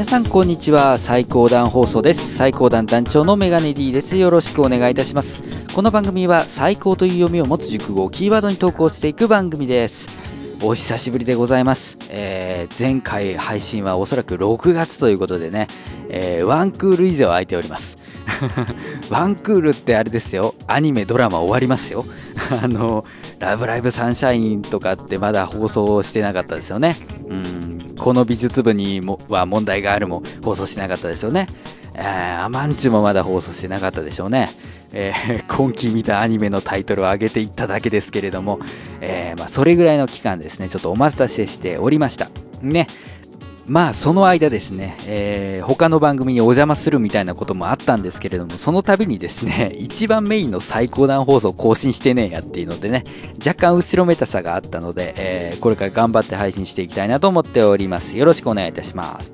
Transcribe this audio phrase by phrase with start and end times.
[0.00, 0.96] 皆さんこんにちは。
[0.96, 2.34] 最高段放送です。
[2.34, 4.16] 最高段団長のメガネ D です。
[4.16, 5.42] よろしくお願いいたします。
[5.74, 10.08] この番組は最高という読みを持つ熟語をキーワードに投稿していく番組です。
[10.62, 15.68] お久しぶりでございます、えー、前回配信はおそらく6月ということでね、
[16.08, 17.98] えー、ワンクール以上空いております。
[19.10, 20.54] ワンクールってあれですよ。
[20.66, 22.06] アニメドラマ終わりますよ。
[22.62, 23.04] あの
[23.38, 26.96] ラブライブサンシャインとかってまだ放送してなかったですよね。
[27.28, 27.69] うん。
[28.00, 31.46] この美術部にもは問題があるも放送しなかったですよね。
[31.94, 34.48] えー、アマンチュもまだ放送してなかったでしょうね。
[34.92, 38.58] えー、今期見たアニメのタイトルを上げていっただけですけれども、
[39.00, 42.30] えー、まあ、それぐらいの期間ですね、ちょっとお待たせしておりました。
[42.62, 42.86] ね。
[43.70, 53.04] まあその間ですね、えー、他の番組にお邪魔するみたいなこともあったんですけれども、その度にですね、 一番メインの最高段放送更新してねえやっていうのでね、
[53.38, 58.18] 若干後ろめたさがあったので、えー、これから頑張って配信していきたいなと思っております。
[58.18, 59.32] よろしくお願いいたします。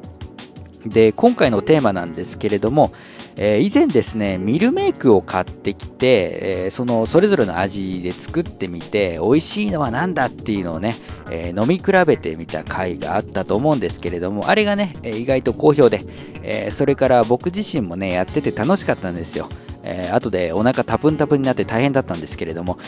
[0.84, 2.92] で、今回のテーマなんですけれども、
[3.38, 10.94] えー、以前ですね、ミルメイクを買ってきて、えー、そのそれぞれの味で作ってみて、美味しいのは何だっていうのをね、
[11.30, 16.00] えー、飲み比べてみた回があったと思うんですけれども、あれがね、意外と好評で、
[16.42, 19.50] えそれから僕自身もね、やってて楽しかったんですよ。
[19.82, 22.78] えー、後でお腹タプンタプンになって大変だったんですけれども、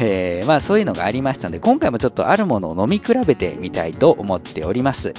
[0.00, 5.12] えー、まあそういうのがありましたので、今回もちょっとあるものを飲み比べてみたいと思っております。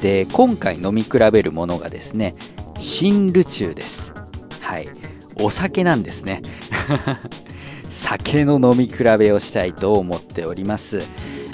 [0.00, 2.34] で、今回飲み比べるものがですね、
[2.80, 4.14] 新ルチューです。
[4.62, 4.88] はい。
[5.38, 6.40] お酒なんですね。
[7.90, 11.02] 酒の飲み比べをしたいと思っております。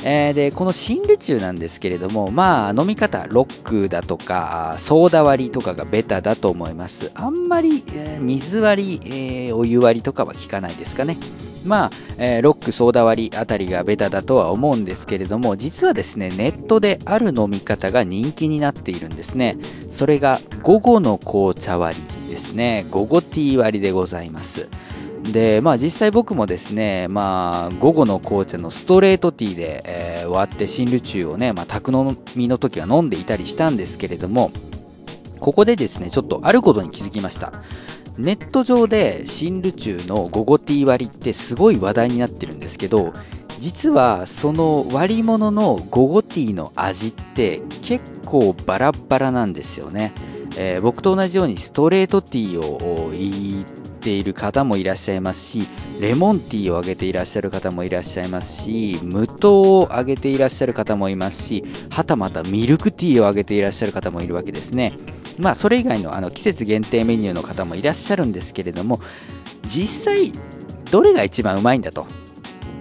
[0.05, 7.11] えー、で、この新ルチューなんですけれども、まあ、飲み方、ロックだとか、ソーダ割りとかがベタだと思います。
[7.15, 11.19] あんまり、えー、水割り、えー、お湯割りとかは効かないですかね。
[11.67, 19.59] まあ、えー、ロック、ソーダ割りあたりがベタだとは思うんですけれども、実はですね、ネットである飲み方が人気になっているんですね。
[19.91, 22.87] それが、午後の紅茶割りですね。
[22.91, 24.69] 午後ティー割りでございます。
[25.33, 34.53] で、まあ実際僕もですね、まあ午後の紅茶のストレートティーで、えー、割って新ルチューをね、まあ宅飲みの時は飲んでいたりしたんですけれども、
[35.41, 37.53] ここでですね、ちょっとあることに気づきました。
[38.19, 43.13] ネット上で新ルチューの午後ティー割ってすごい話題になってるんですけど
[43.59, 50.13] 実はその割物の午後ティーの味って結構バラバラなんですよね、
[50.57, 53.65] えー、僕と同じようにストレートティーを言っ
[54.01, 55.69] ている方もいらっしゃいますし
[56.01, 64.93] レモンティーをあげていらっしゃる方もいらっしゃいますし無糖をあげていらっしゃる方もいますしはたまたミルクティーをあげていらっしゃる方もいるわけですね。
[65.39, 69.01] まあ、それ以外のあの季節限定メニューの方もいらっしゃるんですけれども、
[69.65, 70.33] 実際、
[70.91, 72.07] どれが一番うまいんだと。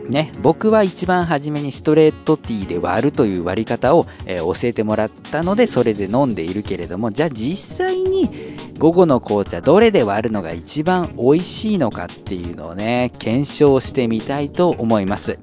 [0.09, 8.29] ね、僕は一番初めにストレートティーで割るという割り方を、えー、教えてもらったのでそれで飲んでいるけれどもじゃあ実際に
[8.77, 15.39] 午後の紅茶どれで割るのが一番美味しいのかっていうのをね検証してみたいと思います。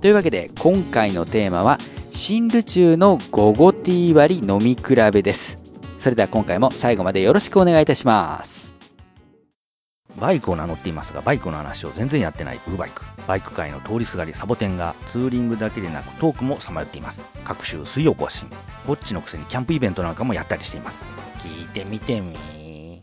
[0.00, 1.78] というわけで今回のテーマは
[2.10, 5.63] 新ルチューの午後ティー割り飲み比べです。
[6.04, 8.74] それでは今回も最後までよろしくお願いいたします。
[10.20, 13.02] バイクを名乗っていますがバイクの話を全然やってないウーバイク。
[13.26, 17.22] バイク界の通りすがりサボテンがツーリングだけでなくトークもさまよっています。
[17.46, 18.46] 各種水曜更新。
[18.86, 21.06] ぼっちのくせにキャンプイベントなんかもやったりしています。
[21.38, 23.02] 聞いてみてみ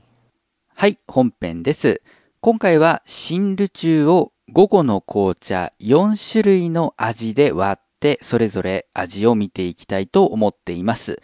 [0.75, 2.03] はい本編です。
[2.39, 11.19] 今回は新ルチューを午後の紅茶4種類の味で割ってそれぞれ味を見ていきたいと思っています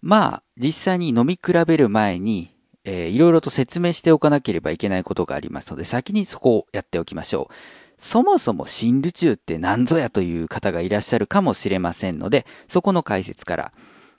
[0.00, 2.54] まあ、実際に飲み比べる前に、
[2.84, 7.54] えー、いろいろと説明しておかなければいけないことがありますので、先にそこをやっておきましょう。
[7.98, 13.72] そもそも新ルチューって何ぞやという方がいらっしゃるかもしれませんので、そこの解説から。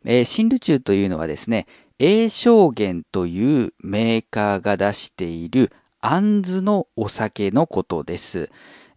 [0.05, 1.65] えー、新ルチューというのはですね、
[1.97, 5.71] A 証言というメーカーが出している
[6.01, 8.49] アンズのお酒のことです。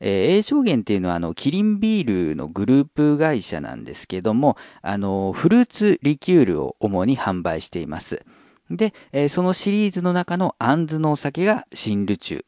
[0.04, 8.24] えー、A 証言っていうのはあの、キリンビールのグループ会社なんですけども、あの、フルーツリキュールを主に販売しています。
[8.68, 12.44] で、えー、そのシリーズの中のアンズのお酒が新ルチュー。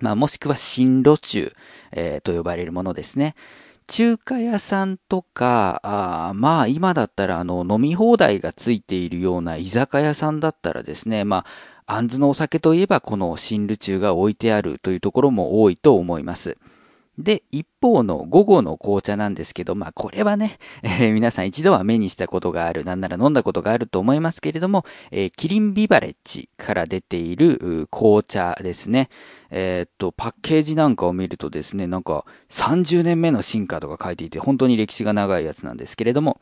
[0.00, 1.52] まあ、もしくは新ロチュー、
[1.92, 3.34] えー、と呼ばれるものですね。
[3.86, 11.44] 中華屋さんとか、あまあ今だったらあの飲み放題がついているような居酒屋さんだったらですね、ま
[11.86, 16.56] あ、アンズのお酒といえばこの新ルチューが置いてあるというところも多いと思います。
[17.22, 29.08] で、一方の午後の紅茶なんですけど、まあこれはね、 えー、皆さん一度は目にしたことがある、なんなら飲んだことがあると思いますけれども、えー、キリンビバレッジから出ている紅茶ですね。
[29.50, 36.40] えー、っと、パッケージなんかを見るとですね、なんか30年目の進化とか書いていて、本当に歴史が長いやつなんですけれども、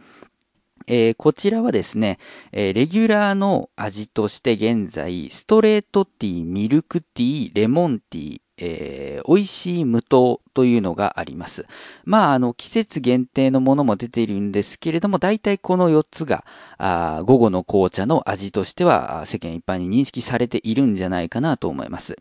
[0.86, 2.18] えー、こちらはですね、
[2.52, 11.66] えー、レギュラーの味として現在、ストレートティー、ミルクティー、レモンティー、えー、美味しい無糖というのがあります。
[12.04, 16.44] まあ、あの、季節限定のものも出ているんですけれども、大体この4つが、
[16.76, 22.18] あ午後の紅茶の味としては世間一般に認識されているんじゃないかなと思います。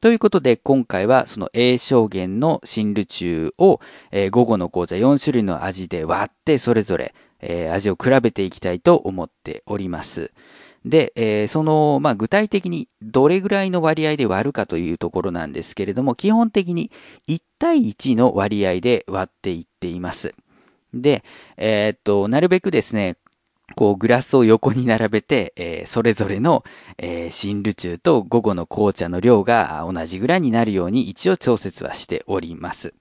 [0.00, 3.80] ということで、今回はその A 証言の新ル中を、
[4.10, 10.32] えー、午後の紅茶4種類の味で割って、それぞれ、えー、味を比べていきたいと思っております。
[10.84, 16.90] で、えー、その、まあ、具体的にどれぐらいの割合で割るかというところなんですけれども、基本的に
[17.28, 20.34] 1対1の割合で割っていっています。
[20.92, 21.24] で、
[21.56, 23.16] えー、っと、なるべくですね、
[23.76, 26.64] こう、グラスを横に並べて、えー、それぞれの、
[26.98, 32.92] えー、新ルチューと午後の紅茶の量が同じぐらいになるように一応調節はしております。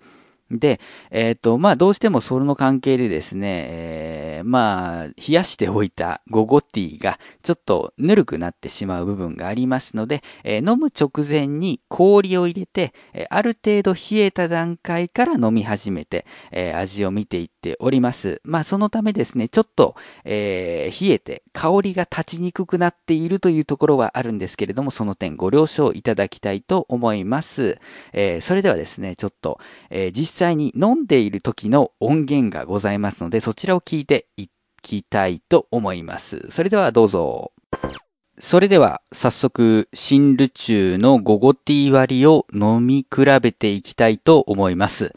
[0.52, 0.80] で、
[1.12, 18.42] えっ、と、まあ、どうしてもその関係でですね、えまあ、冷やしておいたゴゴティーがちょっとぬるくなってしまう部分がありますので、えー、飲む直前に氷を入れて、えある程度冷えた段階から飲み始めて、え味を見ていっております。
[18.44, 27.80] まあ、そのためですね、ちょっと、え冷えて香りが立ちにくくなっているというところはあるんですけれども、その点ご了承いただきたいと思います。
[28.14, 29.60] えそれではですね、ちょっと、
[29.90, 34.28] え実際に飲んでいる時の音源がございますので、そちらを聞いて
[34.82, 36.48] きたいと思います。
[36.50, 37.52] それではどうぞ。
[38.40, 45.14] それでは早速、新ルチュのゴゴティー割りを飲み比べていきたいと思います。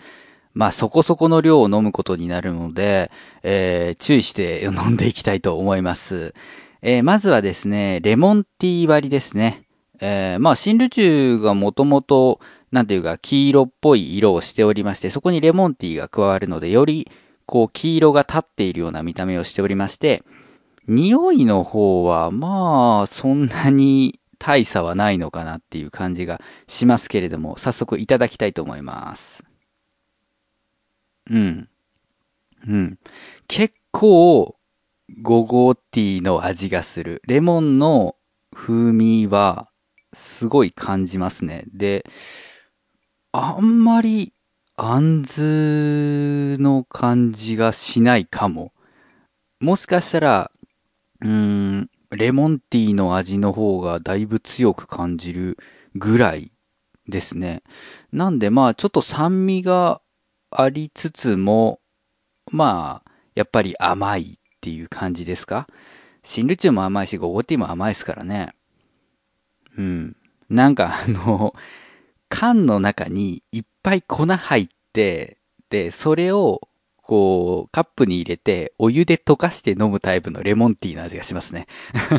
[0.52, 3.11] まあそこそこの量を飲むことになるので、
[3.43, 6.34] えー、注意して飲んでいきたいと思います。
[6.82, 9.62] えー、まずはですね、レモンティー割りですね。
[10.00, 12.40] えー、まあ新ルチュがもともと
[12.75, 17.08] なんていうか、黄色っぽい色をしておりまして、そこにレモンティーが加わるので、より、
[17.46, 20.23] こう、黄色が立っているような見た目をしておりまして、
[20.87, 29.43] 匂いの方は、まあ、そんなに大差はないのかなっていう感じがしますけれども、早速いただきたいと思います。
[31.31, 31.69] うん。
[32.67, 32.99] うん。
[33.49, 34.56] 結構、
[35.23, 37.23] ゴゴティーの味がする。
[37.26, 38.17] レモンの
[38.55, 39.70] 風味は、
[40.12, 41.64] すごい感じますね。
[41.73, 42.05] で、
[43.32, 44.33] あんまり、
[44.76, 48.73] あんずの感じがしないかも。
[49.61, 50.50] もしかしたら、
[51.21, 55.59] うん、レモンティーの味の方がだいぶ強く感じる
[55.94, 56.50] ぐらい
[57.06, 57.62] ですね。
[58.12, 60.00] なんでまあちょっと酸味が
[60.50, 61.81] ありつつも、
[62.50, 65.69] まあ、やっぱり甘いっていう感じですか？
[66.23, 68.55] シンルチューも甘いし、ゴゴティーも甘いですからね。
[69.79, 70.17] うん。
[70.49, 71.55] なんかあの、
[72.29, 75.38] 缶の中にいっぱい粉入って、
[75.71, 81.67] で、それを、こう、カップに入れて、お湯で溶かして飲むタイプのレモンティーの味がしますね。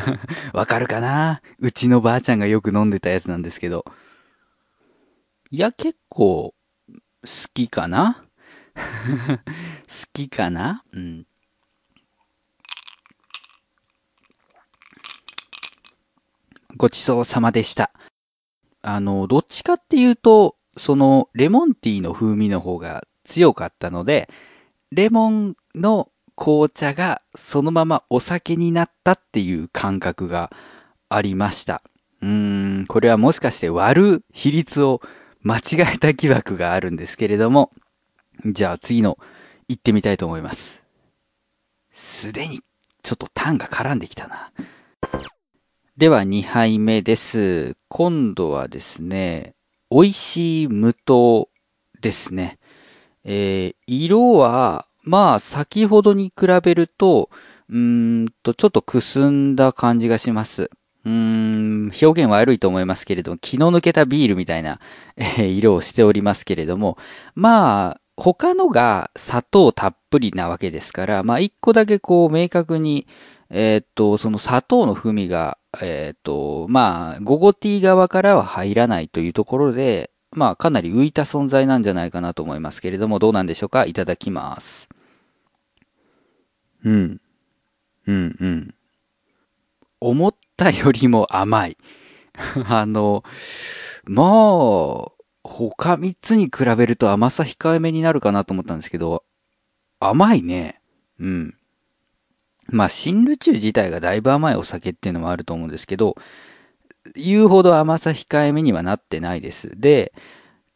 [0.54, 1.42] わかるかな？
[1.58, 3.84] うちのばあちゃんがよく飲んでたやつなんですけど。
[5.50, 6.54] いや、結構、
[7.22, 8.24] 好きかな？
[8.76, 9.42] 好
[10.12, 10.84] きかな？
[10.92, 11.26] うん。
[16.76, 17.90] ごちそうさまでした。
[18.86, 24.30] あの、どっちかっていうと、その、レモンティーの風味の方が強かったので、
[24.92, 30.52] レモンの紅茶がそのままお酒になったっていう感覚が
[31.08, 31.82] ありました。
[32.22, 35.00] うーん、これはもしかして割る比率を
[35.42, 35.60] 間違
[35.94, 37.72] えた疑惑があるんですけれども、
[38.44, 39.18] じゃあ次の
[39.66, 40.84] 行ってみたいと思います。
[41.90, 42.60] すでに
[43.02, 44.52] ちょっとタンが絡んできたな。
[45.96, 47.74] では2杯目です。
[47.88, 49.54] 今度はですね、
[49.90, 51.48] 美味しい無糖
[52.02, 52.58] ですね。
[53.24, 57.30] えー、色は、まあ先ほどに比べると、
[57.70, 60.70] うんと、ちょっとくすんだ感じがします。
[61.06, 64.80] うん、表現悪いと思いますけれども、気の抜けたビールみたいな、
[65.16, 66.98] えー、色をしておりますけれども、
[67.34, 73.06] まあ、他のが砂糖たっぷりなわけですから、まあ一個だけこう明確に、
[73.50, 83.86] えー、っと、その砂糖の風味が、えー、っと、まあ、ゴゴティー側からは入らないというところで、まあ、かなり浮いた存在なんじゃないかなと思いますけれども、どうなんでしょうか？
[83.86, 84.88] いただきます。
[86.84, 87.20] うん。
[88.06, 88.74] うん、うん。
[90.00, 91.76] 思ったよりも甘い。
[92.68, 93.24] あの、
[94.04, 94.26] まあ、
[95.42, 99.24] 他3つに比べると甘さ控えめになるかなと思ったんですけど、
[100.00, 100.80] 甘いね。
[101.18, 101.54] うん。
[102.68, 106.16] まあ、新ルチュー自体がだいぶ甘いお酒っていうのもあると思うんですけど、
[107.14, 109.70] 言うほど甘さ控えめにはなってないです。
[109.78, 110.12] で、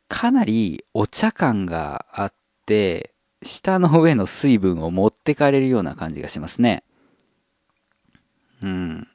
[0.08, 2.32] かなりお茶感があっ
[2.66, 6.84] て、舌の上の水分を持ってかれるような感じがしますね。
[8.62, 9.08] うん。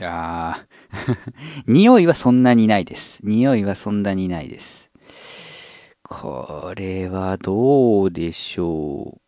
[0.00, 0.66] ああ、
[1.66, 3.20] 匂いはそんなにないです。
[3.22, 4.90] 匂いはそんなにないです。
[6.02, 9.23] これはどうでしょう。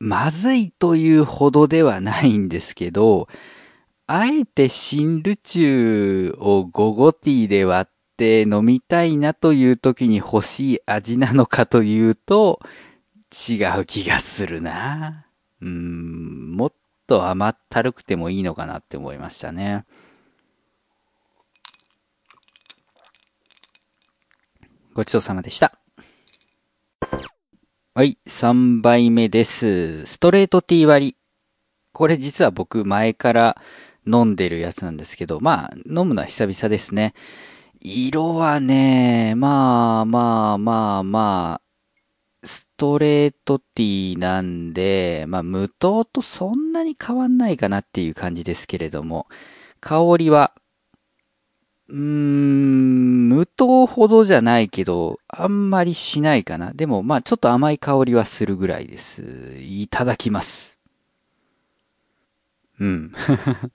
[0.00, 3.28] まずいというほどではないんですけど、
[4.06, 12.60] あえて新ルチューをゴゴティーで割って飲みたいなという時に欲しい味なのかというと、
[13.30, 15.26] 違う気がするな。
[15.60, 16.72] うん、もっ
[17.06, 19.84] と甘ったるくてもいいのかなって思いましたね。
[24.94, 25.79] ごちそうさまでした。
[27.92, 30.06] はい、3杯目です。
[30.06, 31.16] ストレートティー割り。
[31.92, 33.60] これ実は僕前から
[34.06, 37.14] 飲んでるやつなんですけど、まあ、飲むのは久々ですね。
[37.80, 49.26] 色はね、まあまあまあまあ、ストレートティーなんで、まあ無糖とそんなに変わんないかなっていう感じですけれども、
[49.80, 50.52] 香りは、
[51.90, 56.72] うーん、無糖ほどじゃないけど、あんまりしないかな。
[56.72, 59.22] でもまあちょっと甘い香りはするぐらいです。
[59.60, 60.78] いただきます。
[62.78, 63.12] うん。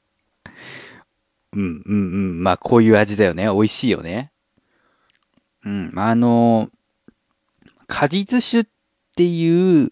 [1.53, 2.43] うん、うん、うん。
[2.43, 3.45] まあ、こういう味だよね。
[3.45, 4.31] 美味しいよね。
[5.63, 5.91] うん。
[5.95, 6.69] あの、
[7.87, 8.65] 果実酒っ
[9.15, 9.91] ていう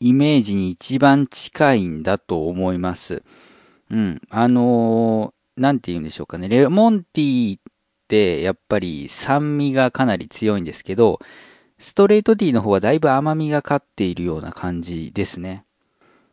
[0.00, 3.22] イメージに一番近いんだと思います。
[3.90, 4.20] うん。
[4.28, 6.48] あの、なんて言うんでしょうかね。
[6.48, 7.60] レモンティーっ
[8.08, 11.20] てやっぱり酸味がかなり強いんですけど、
[11.78, 15.64] ストレートティーの方はだいぶ甘みがかっているような感じですね。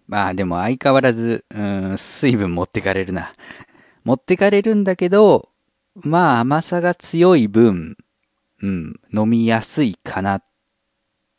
[0.07, 3.33] まあでも相変わらず、うん、水分持ってかれるな。
[4.03, 5.49] 持ってかれるんだけど、
[5.95, 7.97] まあ甘さが強い分、
[8.61, 10.43] うん、飲みやすいかなっ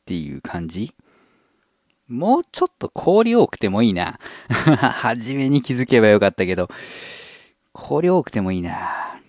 [0.07, 0.95] ていう感じ。
[2.09, 4.19] もうちょっと氷多くてもいいな。
[4.49, 6.69] 初めに気づけばよかったけど、
[7.73, 9.21] 氷多くてもいいな。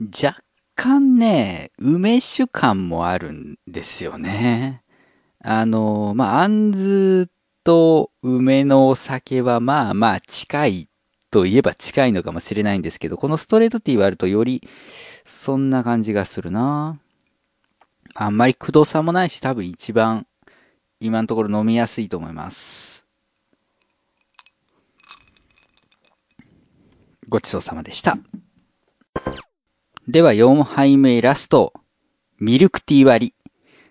[0.00, 0.42] 若
[0.74, 4.82] 干ね、梅酒感もあるんですよね。
[5.42, 7.30] あの、まあ、あんず
[7.64, 10.88] と梅のお酒はまあまあ近い
[11.30, 14.66] といえば近いのかもしれないんですけど、このストレートティー割るとより
[15.26, 16.98] そんな感じがするな
[18.14, 20.26] あんまりくどさもないし多分一番
[21.00, 22.97] 今のところ飲みやすいと思います。
[27.28, 28.18] ごちそうさまでした。
[30.06, 31.72] では4杯目ラスト。
[32.40, 33.34] ミルクティー割り。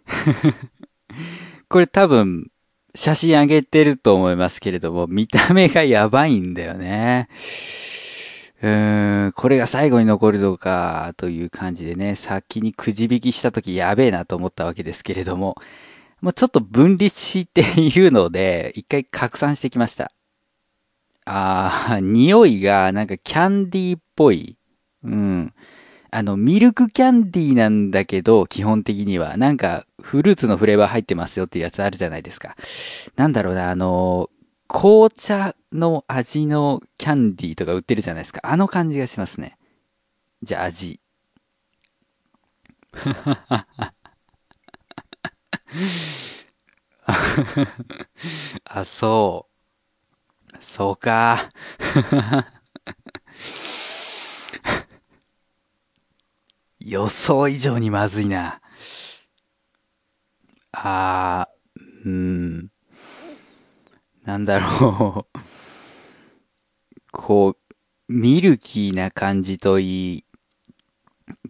[1.69, 2.49] これ多分
[2.95, 7.29] 写真あげてると思いますけれども、見た目がやばいんだよね。
[8.63, 15.55] うーん、これが最後に残るのか、という感じでね、先にくじ引きした時やべえなと思ったわけですけれども、
[16.21, 20.11] もうちょっと分離しているので、一回拡散してきました。
[21.29, 24.57] あー、匂いがなんかキャンディーっぽい。
[25.03, 25.53] うん。
[26.11, 29.35] あの、ミルクキャンディーなんだけど、基本的には。
[29.37, 32.55] なんか、フルーツのフレーバー入ってますよっていうやつあるじゃないですか。
[33.17, 34.29] なんだろうな、あの、
[34.69, 38.39] 紅茶の味のキャンディーとか売ってるじゃないですか。
[38.43, 39.57] あの感じがしますね。
[40.43, 40.99] じゃあ味。
[48.65, 49.56] あ、そう。
[50.67, 51.49] そうか。
[56.79, 58.59] 予想以上にまずいな。
[60.71, 62.71] あー、うーん。
[64.23, 65.39] なんだろう。
[67.11, 67.57] こ
[68.09, 70.25] う、ミルキーな感じといい、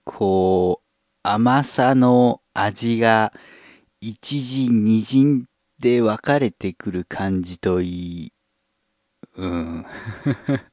[0.04, 0.88] こう、
[1.24, 3.34] 甘さの味が
[4.02, 5.46] 一時二陣
[5.80, 8.34] で分かれてくる感じといい、
[9.38, 9.86] うん。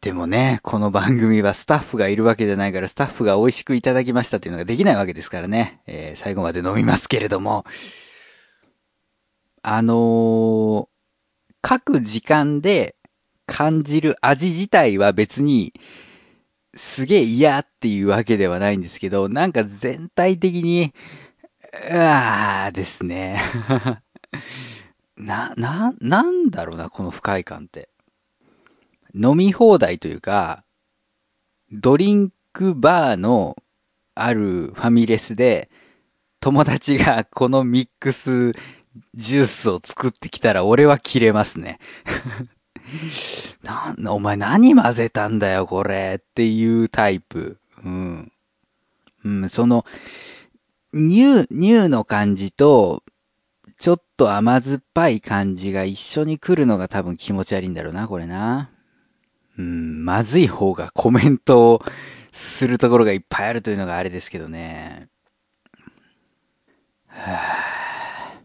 [0.00, 5.82] でもね、この番組はスタッフがいるわけじゃないから、スタッフが美味しくいただきましたっていうのができないわけですからね。
[5.86, 7.64] えー最後まで飲みますけれども。
[9.62, 10.88] あのー
[11.62, 12.96] 各時間で
[13.46, 15.74] 感じる味自体は別に、
[16.74, 20.92] すげえ嫌っていうわけではないんですけど、なんか全体的に、
[21.92, 23.40] うわーですね。
[25.20, 27.88] な、な、なんだろうな、この不快感って。
[29.14, 30.64] 飲み放題というか、
[31.72, 33.56] ドリンクバーの
[34.14, 35.70] あるファミレスで、
[36.40, 38.52] 友達がこのミックス
[39.14, 41.78] ジュースを作ってきたら俺は切れますね。
[43.62, 47.58] なんお前何混ぜたんだよ、これっていうタイプ。
[47.84, 48.32] うん。
[49.24, 49.84] うん、その、
[50.94, 53.02] 乳、乳の感じと、
[53.80, 58.68] ちょっと甘酸っぱい感じが一緒に来るのが多分気持ち悪いんだろうな、これな。
[59.58, 61.82] うん、まずい方がコメントを
[62.30, 65.08] するところがいっぱいあるというのがあれですけどね。
[67.06, 68.42] はあ、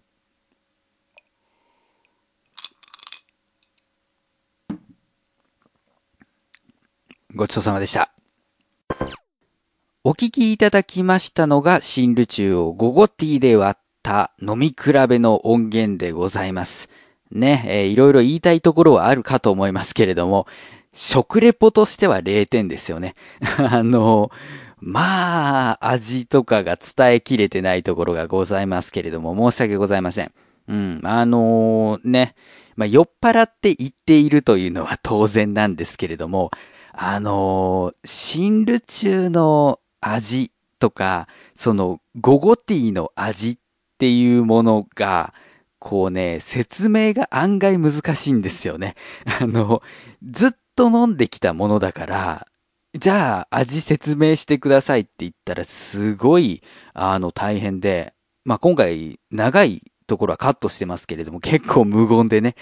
[7.35, 8.13] ごちそうさまでした。
[10.05, 16.89] お聞きいただきましたのが、新ルチューをゴゴティーで割った飲み比べの音源でございます。
[17.31, 20.45] ね、えー、いろいろ言いたいところはあるかと思いますけれども、
[20.93, 23.15] 食レポとしては0点ですよね。
[23.57, 24.29] あの、
[24.79, 30.31] まあ、味とかが伝えきれてないところがございますけれども、申し訳ございません。
[30.67, 32.35] うん、あのー、ね、
[32.75, 36.51] まあ、酔っ払って言っているというのは当然なんですけれども、
[36.93, 43.57] あのー、新ルチューの味とか、その、ゴゴティーの味っ
[43.95, 45.33] っていうものが、
[45.79, 48.95] こうね、説明が案外難しいんですよね。
[49.39, 49.81] あの、
[50.23, 52.47] ずっと飲んできたものだから、
[52.97, 56.61] じゃあ味説明してくださいって言ったらすごい、
[56.93, 62.55] あの大変で、まあ、今回長いところはカットしてますけれども、結構無言でね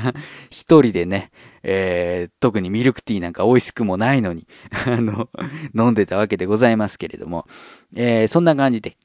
[0.50, 1.30] 一人でね、
[1.62, 4.46] えー、特にミルクティーなんか美味しくもないのに
[4.86, 5.28] あの、
[5.76, 7.46] 飲んでたわけでございますけれども、
[7.94, 8.96] えー、そんな感じで、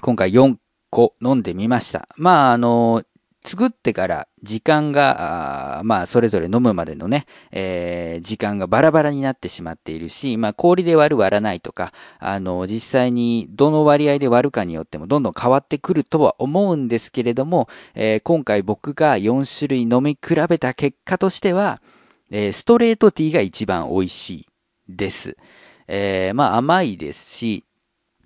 [0.00, 0.56] 今回4
[0.92, 2.06] 個飲んでみました。
[2.16, 3.02] まあ、あの、
[3.44, 21.80] 作ってから時間が、まあ、それぞれ飲むまでのね、えー、時間がバラバラになってしまっているし、まあ、氷で割る割らないとか、あの、実際にどの割合で割るかによってもどんどん変わってくるとは思うんですけれども、えー、今回僕が4種類飲み比べた結果としては、
[22.30, 24.46] えー、ストレートティーが一番美味しい
[24.88, 25.36] です。
[25.88, 27.64] え、まあ甘いですし、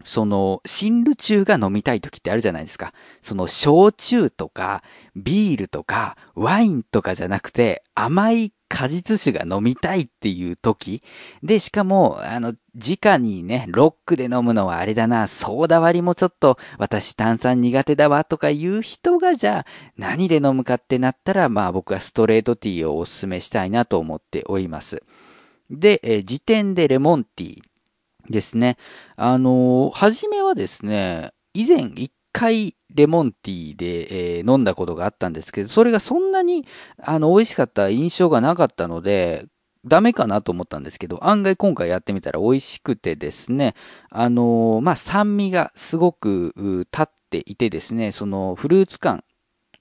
[0.07, 2.95] その、新ル中が飲みたい時ってあるじゃないですか。
[3.23, 4.85] その、焼酎とか、
[5.17, 11.03] ビールとか、ワインとかじゃなくて、甘い果実酒が飲みたいっていう時。
[11.43, 19.67] で、しかも、あの、直にね、ロックで飲むのはあれだな、ソーダ割りもちょっと、私炭酸苦手だわとかいう人が、じゃあ、
[19.97, 25.03] 何で飲むかってなったら、まあ僕はストレートティーをお勧めしたいなと思っております。
[25.69, 27.76] で、え時点でレモンティー。
[28.27, 28.77] ですね。
[29.17, 36.67] あのー、初めはですね、以前一回レモンティーで、えー、飲んだことがあったんですけど、それがそんなに、
[37.03, 39.47] あの、美味しかった印象がなかったので、
[39.87, 43.75] ダメかなと思ったんですけど、案外今回やってみたら美味しくてですね、
[44.11, 46.53] あのー、まあ、酸味がすごく
[46.93, 49.23] 立っていてですね、そのフルーツ感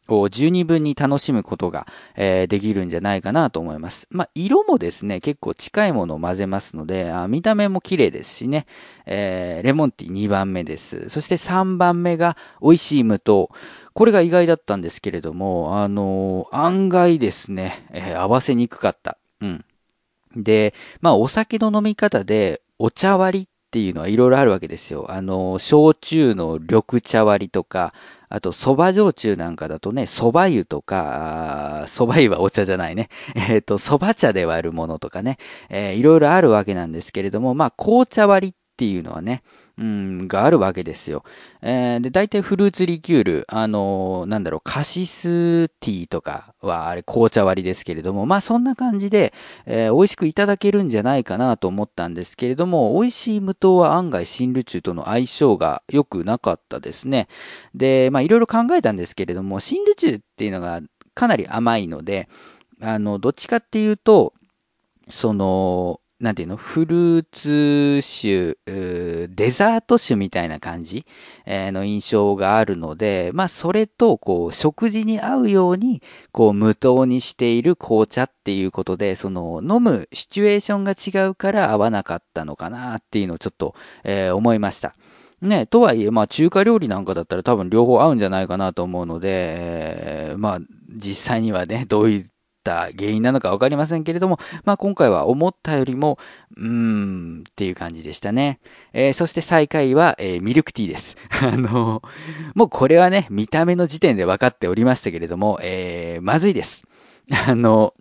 [0.07, 4.07] を十二分に楽しむことが、えー、できるんじゃないかなと思います。
[4.11, 8.67] まあ、色もですね、結構近いものを混ぜますので、あ見た目も綺麗ですしね、
[9.05, 11.09] えー、レモンティー2番目です。
[11.09, 13.49] そして3番目が美味しい無糖。
[13.93, 19.17] これが意外だったんですけれども、あのー、案外ですね、えー、合わせにくかった。
[19.41, 19.65] うん。
[20.35, 25.05] で、まあ、お酒の飲み方で、お茶割りっていうのはいろいろあるわけですよ。
[25.09, 27.93] あの、焼酎の緑茶割りとか、
[28.29, 33.09] あと、蕎麦焼酎なんかだとね、蕎麦湯とか、蕎麦湯はお茶じゃないね。
[33.35, 35.37] えっ、ー、と、蕎麦茶で割るものとかね、
[35.69, 39.43] えー、いろいろあるわけなんですけれども、まあ、紅茶割りっていうのはね、
[39.77, 41.23] うん、があるわけですよ。
[41.61, 49.33] えー、で、大体フルーツリキュール、あのー、なんだろう、カシスティーとかは、あれ、紅茶割りですけれども、まあそんな感じで、
[49.65, 57.27] えー、美味しくいただけるんじゃないかなと思ったんですけれども、美味しい無糖は案外新ルチュとの相性が良くなかったですね。
[57.73, 60.81] で、まあいろいろ考えたんですけれども、新ルチュっていうのが
[61.15, 62.29] かなり甘いので、
[62.81, 64.33] あの、どっちかっていうと、
[65.09, 66.55] その、なんていうの？
[66.55, 71.05] フルーツ酒、デザート酒みたいな感じ、
[71.45, 76.01] え、の印象があるので、まあそれとこう食事に合うように
[76.31, 83.75] こう無糖にしている紅茶っていうことで、その飲むシチュエーションが違うから合わなかったのかなっていうのをちょっと、
[84.05, 84.95] えー、思いました。
[85.41, 90.59] ね、とはいえ、まあ中華料理なんかだったら多分両方合うんじゃないかなと思うので、えー、まあ
[90.95, 92.29] 実際にはね、どういう
[92.65, 96.17] った原因なのかわかりませんけれども、まあ今回は思ったよりも、
[96.57, 98.59] うーん、っていう感じでしたね。
[98.93, 101.15] えー、そして最下位は、えー、ミルクティーです。
[101.29, 102.01] あの、
[102.55, 106.83] もうこれはね、見た目の時点で分かっておりましたけれども、えー、まずいです。
[107.47, 107.93] あの、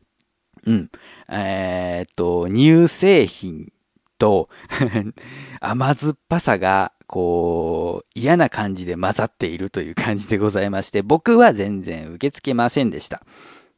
[0.67, 0.91] うん。
[1.29, 3.71] えー、っと、乳製品
[4.19, 4.49] と
[5.61, 13.23] 甘酸っぱさが、こう、嫌な感じで混ざっているという感じでございまして、僕は全然受け付けませんでした。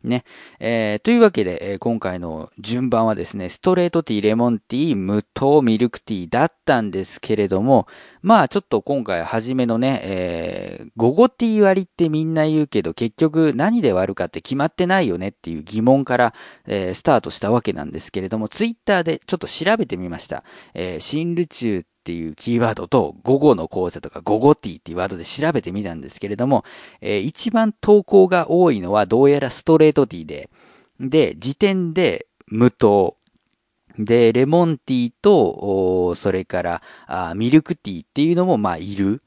[0.06, 0.24] ね。
[0.60, 7.86] えー、というわけで、えー、今回の順番はですね、ストレートティー、レモンティー、無糖ミルクティーだったんですけれども、
[8.22, 16.34] まあちょっと今回初めのね、えー、午後ティー割ってみんな言うけど、結局何で割るかって決まってないよねっていう疑問から、
[16.66, 20.44] えー、スタートしたわけなんですけれども、ツイッターでちょっと調べてみました。
[20.74, 26.64] えー、新ルチューっていうキーワードと、午後の講座とか、午後ティーっていうワードで調べてみたんですけれども、
[27.00, 30.48] えー、一番投稿が多いのはどうやらストレートティーで、
[31.00, 33.16] で、時点で無糖。
[33.98, 39.22] で、レモンティーと、それからあ、ミルクティーっていうのも、まあ、いる、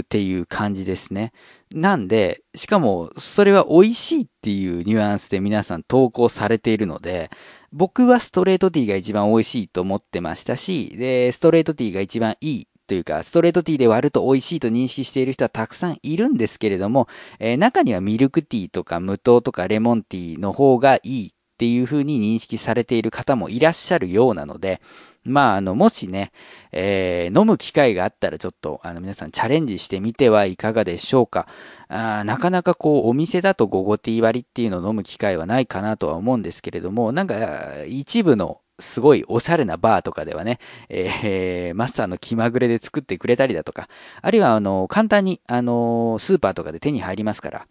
[0.00, 1.32] っていう感じですね。
[1.74, 7.30] なんで、しかも、それは美味しいっていうニュアンスで皆さん投稿されているので、
[7.72, 24.80] 僕はストレートティーが一番美味しいと思ってましたし、で、ストレートティーが一番いいというか、ストレートティーで割ると美味しいと認識している人はたくさんいるんですけれども、えー、中にはミルクティーとか無糖とかレモンティーの方がいいっていう風に認識されている方もいらっしゃるようなので、
[25.26, 26.32] まあ、あの、もしね、
[26.72, 31.46] えー、飲む機会があったらちょっと、あの、皆さんチャレンジしてみてはいかがでしょうか。
[31.88, 40.58] あなかなかこう、お店だと午後ティー割っていうのを飲む機会はないかなとは思うんですけれども、なんか、一部のすごいおしゃれなバーとかではね、
[40.88, 43.88] えー、マスターの気まぐれで作ってくれたりだとか、
[44.20, 47.66] あるいはあの、簡単に、あの、スーパーとかで手に入りますから、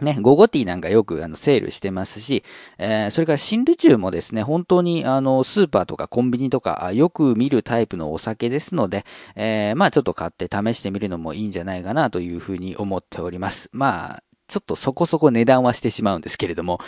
[0.00, 2.44] ね、ゴゴティーなんかよくあのセールしてますし、
[2.78, 9.04] えー、それから新ルチューもですね、本当にあのスーパーとかコンビニとかよく見るタイプのお酒ですので、
[9.36, 13.70] えー、まあちょっと買って試してみるのもいいんじゃないかなというふうに思っております。
[13.72, 16.78] まあ、ちょっとそこそこ値段はしてしまうんですけれども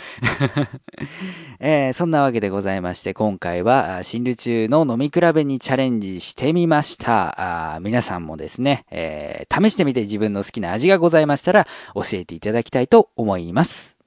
[1.59, 7.75] えー、そんなわけでございまして、今回は、新流中の飲み比べにチャレンジしてみました。
[7.75, 13.97] あ皆さんもですね、えー、試してみて自分の好きな味がございましたら、教えていただきたいと思います。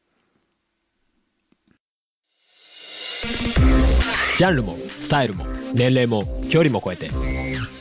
[4.37, 7.11] ジャンルも、スタイルも、年齢も、距離も超えて、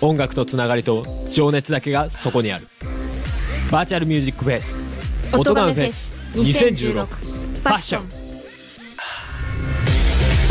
[0.01, 2.67] 音楽とつながりと情熱だけがそこにある。
[3.71, 4.90] バーチャルミュージックフェス
[5.33, 6.11] 音ガメフェス。
[6.35, 8.03] 2016ファッション。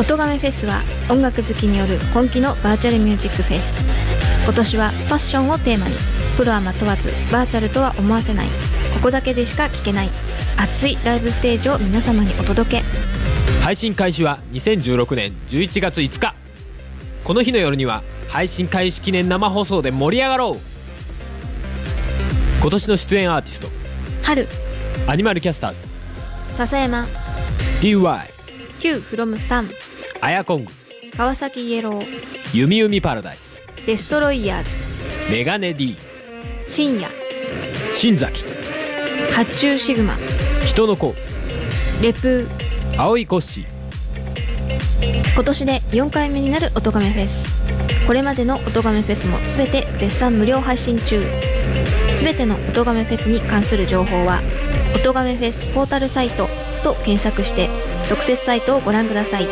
[0.00, 4.44] 音ガメフェスは音楽好きによる本気のバーチャルミュージックフェス。
[4.44, 5.94] 今年はファッションをテーマに。
[6.36, 8.46] プロアマ問わずバーチャルとは思わせない。
[8.94, 10.08] ここだけでしか聴けない。
[10.56, 12.82] 熱いライブステージを皆様にお届け。
[13.62, 16.34] 配信開始は2016年11月5日。
[17.22, 20.60] この日の夜には配信開始記念生放送で盛り上がろう。
[22.62, 23.68] 今年の出演アーティスト。
[24.22, 24.46] 春
[25.06, 25.88] アニマルキャスターズ。
[26.54, 27.06] 笹山。
[27.80, 28.18] DY
[28.80, 29.68] Q from 3
[30.20, 30.72] アヤコング。
[31.16, 32.06] 川崎イエロー。
[32.54, 33.66] 弓弓パラダイス。
[33.86, 35.32] デストロイヤーズ。
[35.32, 35.96] メガネ D
[36.66, 37.08] 深夜。
[37.94, 38.42] 新崎。
[39.32, 40.14] 発注シグマ。
[40.66, 41.14] 人の子。
[42.02, 42.46] レプ。
[42.96, 45.34] ー青いコッシー。
[45.34, 48.06] 今年で4回目になる音亀フェス。
[48.06, 51.22] これまでの音亀フェスも全て絶賛無料配信中。
[52.12, 54.40] すべての音亀フェスに関する情報は
[54.96, 56.48] 音亀フェスポータルサイト
[56.82, 57.68] と検索して
[58.08, 59.46] 特設サイトをご覧ください。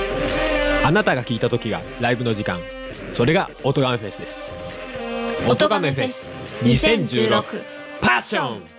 [0.85, 2.61] あなたが聞いた時がライブの時間。
[3.13, 4.53] それが音亀フェスです。
[5.49, 6.31] 音亀フェス
[6.63, 7.43] 2016
[8.01, 8.78] パッション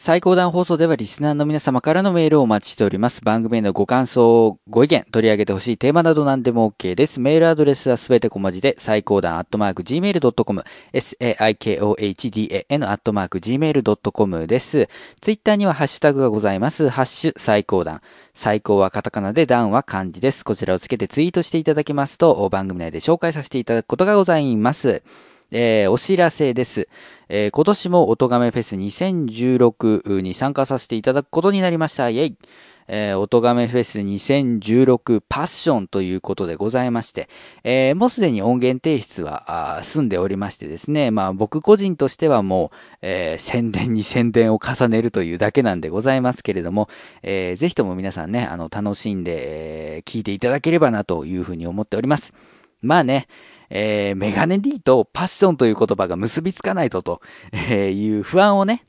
[0.00, 3.20] 最高段放送ではリスナーの皆様からのメールをお待ちしております。
[3.24, 7.18] 番組へのご感想、ご意見、取り上げてほしいテーマなど何でも OK です。
[7.18, 14.88] メールアドレスはすべて小文字で、最高段アットマーク gmail.com、saikohdan アットマーク gmail.com です。
[15.20, 16.88] ツイッターにはハッシュタグがございます。
[16.90, 18.00] ハッシュ最高段。
[18.34, 20.44] 最高はカタカナで段は漢字です。
[20.44, 25.02] こちらをつけてツイートしていただきますと、番組内で紹介させていただくことがございます。
[25.50, 26.88] えー、お知らせです。
[27.28, 32.10] えー、今年も音亀フェス2016に参加させていただくことになりました。
[32.10, 32.38] イェイ
[32.88, 37.28] えー、音亀フェス2016パッションということでございまして、
[37.62, 46.88] えー、もうすでに音源提出は済んでおりましてですね、まあ僕個人としてはもう、えー、宣伝に宣伝を重ねるというだけなんでございますけれども、
[47.22, 52.32] えー、ぜひとも皆さんね、あの、楽しんで、えー、聞いていただければなというふうに思っております。
[52.80, 53.26] まあね、
[53.70, 57.20] えー、メガネ D とパッションという言葉が結びつかないとと
[57.54, 58.84] いう不安をね、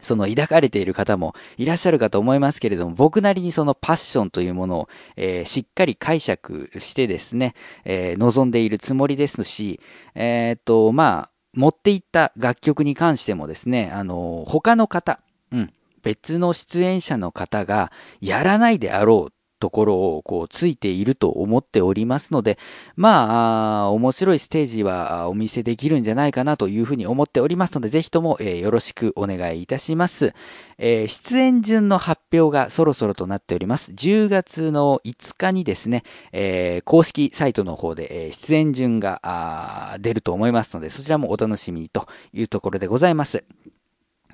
[0.00, 7.54] その抱かれている方もいらっしゃるかと思いますけれども、僕なりにそのパッションというものを、えー、しっかり解釈してですね、
[7.84, 9.80] えー、望んでいるつもりですし、
[10.14, 22.58] えっ、と、まあ、持っていった楽曲に関してもですね、あの、他の方、うん、別の出演者の方がやらないであろうところをこうついていると思っておりますので、
[22.96, 30.34] まあ、面白いステージはお見せできるんじゃないかなというふうに思っておりますので、ぜひとも、えー、よろしくお願いいたします。
[30.78, 33.92] えー、出演順の発表がそろそろとなっております。
[33.92, 43.44] 10月の5日にですね、えー、公式サイトの方で、え出演順が出ると思いますので、そちらもお楽しみというところでございます。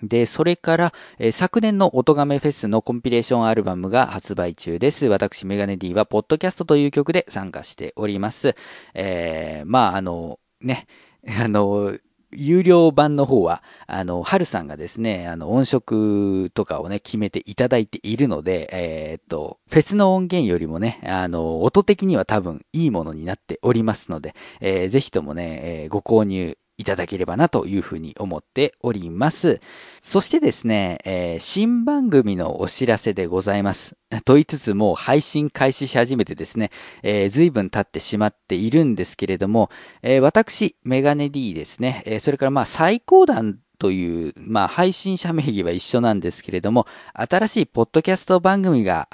[0.02, 5.07] で、それから、えー、昨年の音亀フェスのコンピレーションアルバムが発売中です。
[5.07, 8.54] 私、メガネ D は、ポッドキャストという曲で参加しております。
[8.94, 10.87] えー、まあ、あの、ね、
[11.40, 11.96] あの、
[12.37, 29.60] 有料版の方は、あの、春さんがですね、あの、音色とかをね、決めていただいているので、えー、っと、フェスの音源よりもね、あの、音的には多分いいものになっておりますので、えー、ぜひともね、えー、ご購入いただければなというふうに思っております。
[30.00, 33.96] そしてですね、えー、新番組のお知らせでございます。
[34.24, 36.70] と言いつつもう配信開始し始めてですね、
[37.02, 39.70] えー、随分経ってしまっているんですけれども、
[40.02, 49.08] えー、私、メガネ D ですね、えー、それからまあ最高段という、まあ、配信者名義は一緒なんですけれども、新しいポッドキャスト番組が、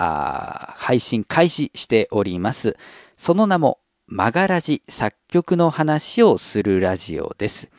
[0.76, 2.76] 配信開始しております。
[3.16, 3.80] その名も、
[4.12, 7.70] マガラジ作曲の話をするラジオです。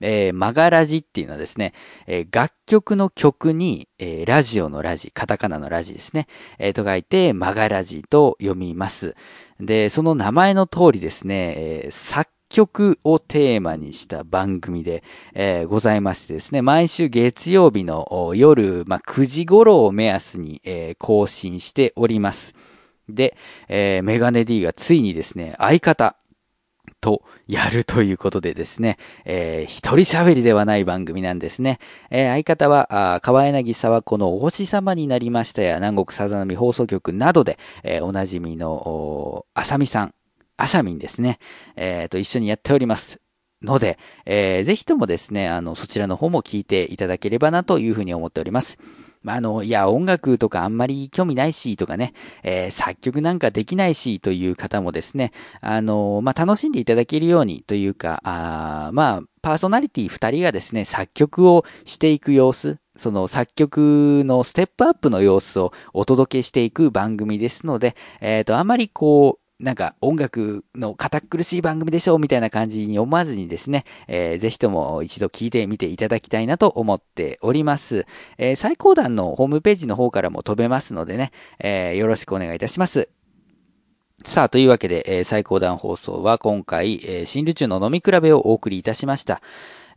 [0.00, 1.74] えー、マガラジっていうのはですね、
[2.06, 6.28] えー、楽曲の曲に、えー、ラジオのラジ、カタカナのラジですね、
[6.60, 9.16] えー、と書いて、マガラジと読みます。
[9.58, 15.02] で、その名前の通りですね、えー、作曲をテーマにした番組で、
[15.34, 22.54] えー、ございましてですね、毎週月曜日の夜、まあ、9時頃を目安に、えー、更新しております。
[23.14, 23.36] で、
[23.68, 26.16] えー、メガネ D がついにですね、相方
[27.00, 31.78] とやるということでですね、えー、一人喋りではない番組なんですね。
[32.10, 40.14] えー、相方は、あ川柳沢子のお星様になりましたや、南国さざ波放送局などで、えー、おなじみの、あさみさん、
[40.56, 41.38] あしゃみんですね、
[41.76, 43.20] えー、と一緒にやっております。
[43.62, 48.78] ので、えー、ぜひともですね、あの、そちらの方も聞いていただければなというふうに思っております。
[49.22, 78.06] まあ、あの、いや、音楽とかあんまり興味ないし、とかね、えー、作曲なんかできないし、という方もですね、あの、まあ、楽しんでいただけるように、というか、あまあ、パーソナリティ二人がですね、作曲をしていく様子、その作曲のステップアップの様子をお届けしていく番組ですので、えっ、ー、と、あまりこう、なんか音楽の堅苦しい番組でしょうみたいな感じに思わずにですね、えー、ぜひとも一度聞いてみていただきたいなと思っております。
[78.38, 83.10] えー、最高段のホームページの方からも飛べますのでね、えー、よろしくお願いいたします。
[84.24, 89.40] さあ、というわけで、えー、最高段放送は今回、えー、新宇宙の飲み比べをお送りいたしました。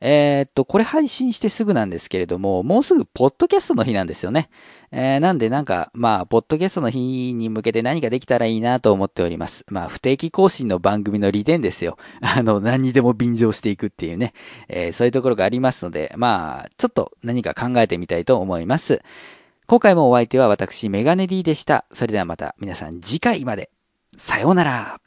[0.06, 4.50] えー、っと、これ配信してすぐなんですけれども、もうすぐポッドキャストの日なんですよね。
[4.92, 9.64] えー、なんでなんか、まあ、ポッドキャストの日に向けて何かできたらいいなと思っております。
[9.70, 11.98] まあ、不定期更新の番組の利点ですよ。
[12.22, 14.34] あの、何にでも便乗していくっていうね。
[14.68, 19.02] えー、そういうところがありますので、まあ、ちょっと何か考えてみたいと思います。
[19.68, 21.86] 今回もお相手は私、メガネ D でした。
[21.94, 23.72] それではまた皆さん次回まで。
[24.18, 25.03] さようなら。